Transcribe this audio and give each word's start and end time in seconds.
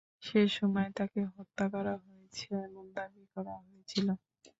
সেসময় 0.23 0.89
তাকে 0.97 1.21
হত্যা 1.33 1.65
করা 1.73 1.93
হয়েছে 2.03 2.45
এমন 2.65 2.85
দাবি 2.97 3.23
করা 3.33 3.55
হয়েছিল। 3.63 4.07